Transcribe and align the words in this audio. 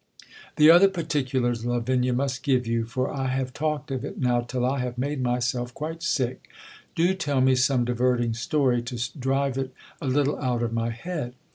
The 0.55 0.71
other 0.71 0.87
particulars 0.87 1.63
La 1.63 1.79
vinia 1.79 2.11
must 2.15 2.41
give 2.41 2.65
you;: 2.65 2.85
for 2.85 3.15
T 3.15 3.21
have 3.29 3.53
talked 3.53 3.91
of 3.91 4.03
it 4.03 4.17
now 4.17 4.41
till 4.41 4.61
1 4.61 4.79
have 4.79 4.97
made 4.97 5.21
myself 5.21 5.75
quite 5.75 6.03
rick. 6.21 6.49
Do 6.95 7.13
tell 7.13 7.39
me 7.39 7.53
some 7.53 7.85
diverting 7.85 8.33
story 8.33 8.81
to 8.81 9.19
drive 9.19 9.59
it 9.59 9.71
a 10.01 10.07
little 10.07 10.39
out 10.39 10.63
of 10.63 10.73
my 10.73 10.89
head. 10.89 11.35